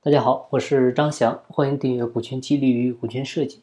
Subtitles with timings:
[0.00, 3.56] 大家好，我是张翔，欢迎订阅《股权激励与股权设计》。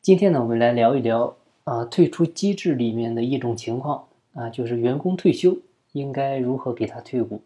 [0.00, 5.58] 今天呢，我们来聊一聊啊，退出机制里面的一种情况啊，就是员工退休
[5.92, 7.42] 应该如何给他退股。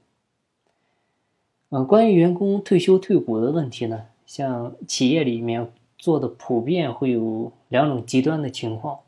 [1.70, 9.00] 嗯，关于员工退休退股的问题呢，像企业里面做的普遍会有两种极端的情况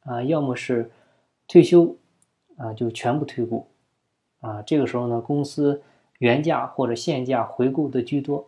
[0.00, 0.90] 啊，要么是
[1.46, 1.96] 退休
[2.56, 3.68] 啊就全部退股
[4.40, 5.80] 啊，这个时候呢，公司。
[6.18, 8.46] 原价或者现价回购的居多，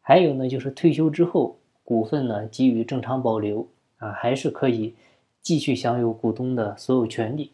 [0.00, 3.66] 还有呢，就是退休之后股份呢给予正常保留
[3.98, 4.94] 啊，还是可以
[5.42, 7.50] 继续享有股东的所有权利。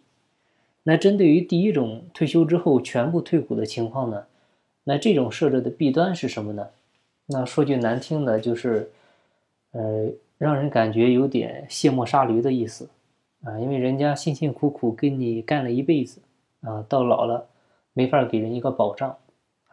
[0.82, 4.26] 那针对于第一种退休之后全部退股的情况呢，
[4.84, 6.68] 那这种设置的弊端是什么呢？
[7.26, 8.88] 那说句难听的，就是
[9.72, 12.88] 呃，让人感觉有点卸磨杀驴的意思
[13.42, 16.20] 啊，因为人家辛辛苦苦跟你干了一辈子
[16.60, 17.48] 啊，到老了
[17.92, 19.16] 没法给人一个保障。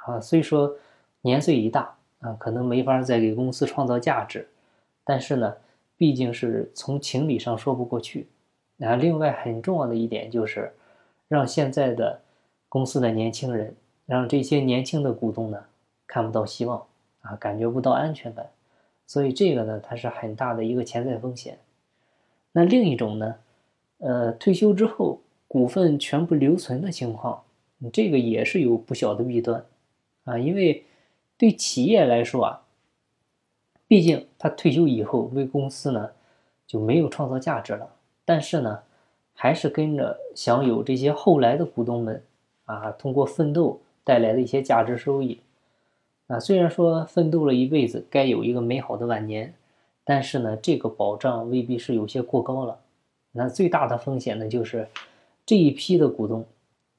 [0.06, 0.76] 啊，虽说
[1.22, 4.48] 年岁已大啊，可能没法再给公司创造价值，
[5.04, 5.56] 但是呢，
[5.98, 8.28] 毕竟是从情理上说不过去。
[8.80, 10.74] 啊，另外很重要的一点就是，
[11.28, 12.20] 让现在的
[12.68, 15.64] 公司的年轻人，让这些年轻的股东呢
[16.06, 16.86] 看不到希望
[17.22, 18.50] 啊，感觉不到安全感，
[19.06, 21.58] 所以这个呢，它是很大的一个潜在风险。
[22.52, 23.36] 那另一种呢，
[24.00, 27.44] 呃，退休之后股份全部留存的情况，
[27.94, 29.64] 这个也是有不小的弊端。
[30.26, 30.86] 啊，因为
[31.38, 32.62] 对企业来说啊，
[33.88, 36.12] 毕竟他退休以后为公司呢
[36.66, 37.90] 就没有创造价值了，
[38.24, 38.80] 但是呢，
[39.34, 42.24] 还是跟着享有这些后来的股东们
[42.64, 45.42] 啊通过奋斗带来的一些价值收益。
[46.28, 49.54] 啊，虽然说奋斗了一辈子该有一个美好的晚年，
[50.06, 52.80] 但是呢，这个保障未必是有些过高了。
[53.34, 54.88] 那最大的风险呢，就是
[55.46, 56.46] 这一批的股东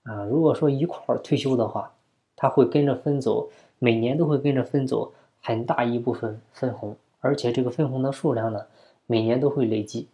[0.02, 1.91] 啊，如果说一块儿退休的话。
[2.36, 8.66] 他会跟着分走，每年都会跟着分走很大一部分分红，而且这个分红的数量呢，
[9.06, 10.08] 每年都会累积。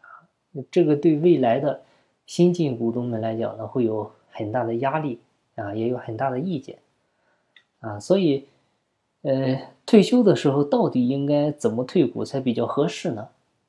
[0.00, 0.26] 啊，
[0.70, 1.82] 这个对未来的
[2.26, 5.18] 新进股东们来讲呢，会有很大的压力
[5.56, 6.78] 啊，也有很大的意见
[7.80, 7.98] 啊。
[7.98, 8.46] 所以，
[9.22, 13.28] 呃，退休的时候到底应该怎么退股才比较合适呢？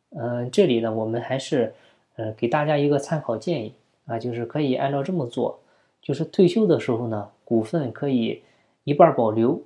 [0.09, 1.74] 嗯，这里呢，我们还是
[2.18, 3.74] 呃给大家一个参考建议
[4.06, 5.58] 啊，就是可以按照这么做。
[6.02, 8.42] 就是退休的时候呢，股份可以
[8.84, 9.62] 一半保留，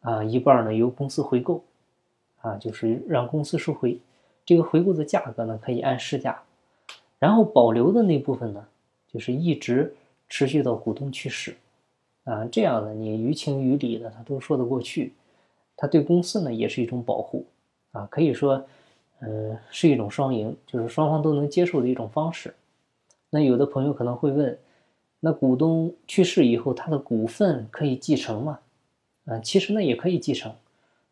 [0.00, 1.64] 啊，一半呢由公司回购，
[2.42, 3.98] 啊，就是让公司收回，
[4.44, 6.42] 这个回购的价格呢可以按市价，
[7.18, 8.66] 然后保留的那部分呢，
[9.10, 9.94] 就是一直
[10.28, 11.56] 持续到股东去世，
[12.24, 15.14] 啊，这样呢你于情于理呢他都说得过去，
[15.74, 17.46] 他对公司呢也是一种保护，
[17.92, 18.62] 啊，可以说，
[19.20, 22.54] 嗯，是一种双赢，就是双方都能接受的一种方式。
[23.30, 24.58] 那有的朋友可能会问。
[25.20, 28.60] 那股东去世以后，他的股份可以继承吗？
[29.24, 30.54] 啊，其实呢也可以继承，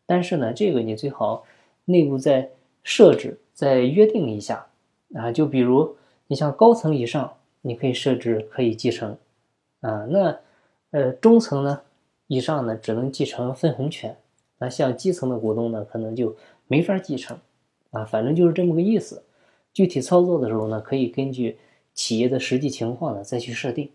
[0.06, 1.44] 但是呢，这个你最好
[1.86, 2.50] 内部再
[2.84, 4.68] 设置、再约定一下
[5.14, 5.32] 啊。
[5.32, 5.96] 就比如
[6.28, 9.18] 你像高层以上，你可以设置可以继承
[9.80, 10.06] 啊。
[10.08, 10.38] 那
[10.92, 11.80] 呃中层呢
[12.28, 14.16] 以上呢，只能继承分红权。
[14.58, 16.36] 那像基层的股东呢，可能就
[16.68, 17.36] 没法继承
[17.90, 18.04] 啊。
[18.04, 19.24] 反正就是这么个意思。
[19.72, 21.58] 具体操作的时候呢，可以根据。
[21.96, 23.90] 企业的实际情况呢，再去设定。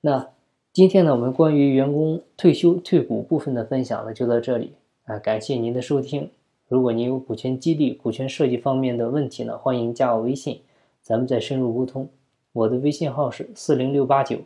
[0.00, 0.30] 那
[0.72, 4.72] 今天呢，我们关于员工退休退股部分的分享呢，就到这里
[5.04, 5.18] 啊。
[5.18, 6.30] 感谢您的收听。
[6.68, 10.62] 如果您有股权激励、股权设计方面的问题呢，欢迎加我微信，
[11.02, 12.08] 咱们再深入沟通。
[12.52, 14.38] 我的微信号是四零六八九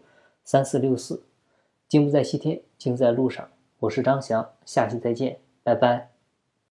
[0.43, 1.23] 三四六四。
[1.89, 3.49] 金不在西天，金在路上。
[3.81, 6.18] 我是张翔，下期再见，拜拜。